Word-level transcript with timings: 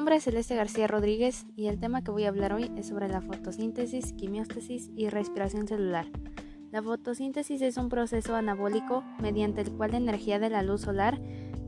nombre 0.00 0.16
es 0.16 0.24
Celeste 0.24 0.56
García 0.56 0.86
Rodríguez 0.86 1.44
y 1.56 1.66
el 1.66 1.78
tema 1.78 2.02
que 2.02 2.10
voy 2.10 2.24
a 2.24 2.30
hablar 2.30 2.54
hoy 2.54 2.72
es 2.74 2.88
sobre 2.88 3.06
la 3.06 3.20
fotosíntesis, 3.20 4.14
quimióstasis 4.14 4.90
y 4.96 5.10
respiración 5.10 5.68
celular. 5.68 6.06
La 6.72 6.82
fotosíntesis 6.82 7.60
es 7.60 7.76
un 7.76 7.90
proceso 7.90 8.34
anabólico 8.34 9.04
mediante 9.20 9.60
el 9.60 9.70
cual 9.70 9.90
la 9.90 9.98
energía 9.98 10.38
de 10.38 10.48
la 10.48 10.62
luz 10.62 10.80
solar 10.80 11.20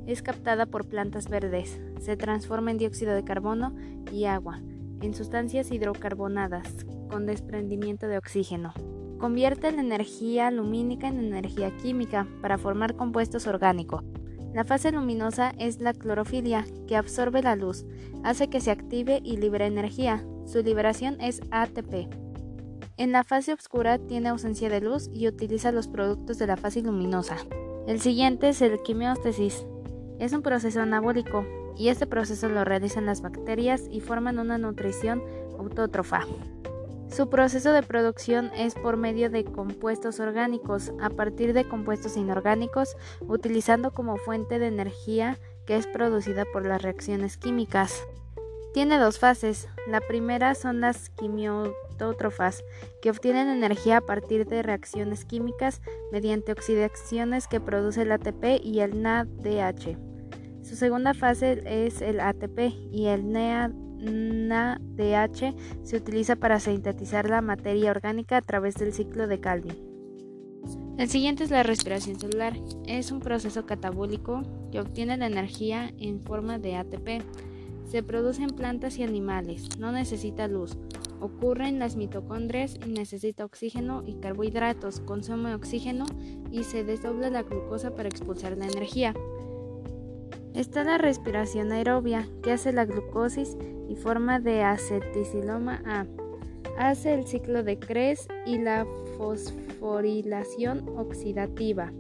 es 0.06 0.22
captada 0.22 0.64
por 0.64 0.88
plantas 0.88 1.28
verdes, 1.28 1.78
se 2.00 2.16
transforma 2.16 2.70
en 2.70 2.78
dióxido 2.78 3.14
de 3.14 3.22
carbono 3.22 3.76
y 4.10 4.24
agua, 4.24 4.62
en 5.02 5.12
sustancias 5.12 5.70
hidrocarbonadas, 5.70 6.86
con 7.10 7.26
desprendimiento 7.26 8.08
de 8.08 8.16
oxígeno. 8.16 8.72
Convierte 9.18 9.70
la 9.72 9.82
energía 9.82 10.50
lumínica 10.50 11.06
en 11.06 11.18
energía 11.18 11.70
química 11.82 12.26
para 12.40 12.56
formar 12.56 12.96
compuestos 12.96 13.46
orgánicos. 13.46 14.02
La 14.54 14.64
fase 14.64 14.92
luminosa 14.92 15.54
es 15.58 15.80
la 15.80 15.94
clorofilia, 15.94 16.66
que 16.86 16.96
absorbe 16.96 17.42
la 17.42 17.56
luz, 17.56 17.86
hace 18.22 18.48
que 18.48 18.60
se 18.60 18.70
active 18.70 19.20
y 19.24 19.38
libere 19.38 19.66
energía. 19.66 20.22
Su 20.44 20.62
liberación 20.62 21.18
es 21.20 21.40
ATP. 21.50 22.08
En 22.98 23.12
la 23.12 23.24
fase 23.24 23.54
oscura 23.54 23.98
tiene 23.98 24.28
ausencia 24.28 24.68
de 24.68 24.82
luz 24.82 25.08
y 25.14 25.26
utiliza 25.26 25.72
los 25.72 25.88
productos 25.88 26.38
de 26.38 26.46
la 26.46 26.58
fase 26.58 26.82
luminosa. 26.82 27.38
El 27.86 28.00
siguiente 28.00 28.50
es 28.50 28.60
el 28.60 28.82
quimióstasis. 28.82 29.64
Es 30.18 30.34
un 30.34 30.42
proceso 30.42 30.82
anabólico 30.82 31.46
y 31.78 31.88
este 31.88 32.06
proceso 32.06 32.50
lo 32.50 32.64
realizan 32.64 33.06
las 33.06 33.22
bacterias 33.22 33.84
y 33.90 34.00
forman 34.00 34.38
una 34.38 34.58
nutrición 34.58 35.22
autótrofa. 35.58 36.26
Su 37.12 37.28
proceso 37.28 37.74
de 37.74 37.82
producción 37.82 38.50
es 38.56 38.74
por 38.74 38.96
medio 38.96 39.28
de 39.28 39.44
compuestos 39.44 40.18
orgánicos, 40.18 40.92
a 40.98 41.10
partir 41.10 41.52
de 41.52 41.68
compuestos 41.68 42.16
inorgánicos, 42.16 42.96
utilizando 43.20 43.90
como 43.90 44.16
fuente 44.16 44.58
de 44.58 44.68
energía 44.68 45.38
que 45.66 45.76
es 45.76 45.86
producida 45.86 46.46
por 46.50 46.64
las 46.64 46.80
reacciones 46.80 47.36
químicas. 47.36 48.02
Tiene 48.72 48.96
dos 48.96 49.18
fases. 49.18 49.68
La 49.86 50.00
primera 50.00 50.54
son 50.54 50.80
las 50.80 51.10
quimiótrofas, 51.10 52.64
que 53.02 53.10
obtienen 53.10 53.50
energía 53.50 53.98
a 53.98 54.00
partir 54.00 54.46
de 54.46 54.62
reacciones 54.62 55.26
químicas 55.26 55.82
mediante 56.12 56.52
oxidaciones 56.52 57.46
que 57.46 57.60
produce 57.60 58.02
el 58.02 58.12
ATP 58.12 58.58
y 58.62 58.80
el 58.80 59.02
NADH. 59.02 59.98
Su 60.62 60.76
segunda 60.76 61.12
fase 61.12 61.62
es 61.66 62.00
el 62.00 62.20
ATP 62.20 62.72
y 62.90 63.08
el 63.08 63.30
NADH 63.30 63.91
NADH 64.02 65.54
se 65.82 65.96
utiliza 65.96 66.36
para 66.36 66.60
sintetizar 66.60 67.30
la 67.30 67.40
materia 67.40 67.90
orgánica 67.90 68.36
a 68.36 68.42
través 68.42 68.74
del 68.74 68.92
ciclo 68.92 69.26
de 69.26 69.40
Calvin. 69.40 69.92
El 70.98 71.08
siguiente 71.08 71.44
es 71.44 71.50
la 71.50 71.62
respiración 71.62 72.18
celular. 72.18 72.54
Es 72.86 73.12
un 73.12 73.20
proceso 73.20 73.64
catabólico 73.64 74.42
que 74.70 74.80
obtiene 74.80 75.16
la 75.16 75.26
energía 75.26 75.92
en 75.98 76.20
forma 76.20 76.58
de 76.58 76.76
ATP. 76.76 77.22
Se 77.90 78.02
produce 78.02 78.42
en 78.42 78.50
plantas 78.50 78.98
y 78.98 79.02
animales, 79.02 79.78
no 79.78 79.92
necesita 79.92 80.48
luz. 80.48 80.76
Ocurre 81.20 81.68
en 81.68 81.78
las 81.78 81.96
mitocondrias 81.96 82.78
y 82.84 82.90
necesita 82.90 83.44
oxígeno 83.44 84.02
y 84.06 84.14
carbohidratos, 84.14 85.00
consume 85.00 85.54
oxígeno 85.54 86.06
y 86.50 86.64
se 86.64 86.84
desdobla 86.84 87.30
la 87.30 87.42
glucosa 87.42 87.94
para 87.94 88.08
expulsar 88.08 88.56
la 88.56 88.66
energía. 88.66 89.14
Está 90.54 90.84
la 90.84 90.98
respiración 90.98 91.72
aerobia, 91.72 92.28
que 92.42 92.52
hace 92.52 92.72
la 92.72 92.84
glucosis 92.84 93.56
y 93.88 93.96
forma 93.96 94.38
de 94.38 94.62
acetiloma 94.62 95.82
A. 95.86 96.06
Hace 96.78 97.14
el 97.14 97.26
ciclo 97.26 97.62
de 97.62 97.78
Krebs 97.78 98.28
y 98.44 98.58
la 98.58 98.86
fosforilación 99.16 100.88
oxidativa. 100.96 101.92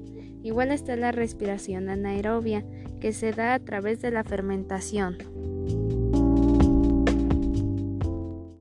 Igual 0.42 0.70
está 0.70 0.96
la 0.96 1.12
respiración 1.12 1.88
anaerobia, 1.88 2.64
que 3.00 3.12
se 3.12 3.32
da 3.32 3.54
a 3.54 3.58
través 3.58 4.00
de 4.02 4.10
la 4.10 4.22
fermentación. 4.22 5.16